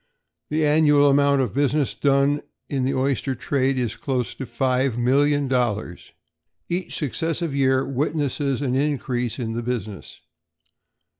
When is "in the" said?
2.67-2.93, 9.37-9.61